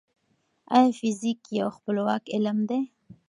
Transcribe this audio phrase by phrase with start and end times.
[0.75, 2.79] ايا فزيک يو خپلواک علم دی؟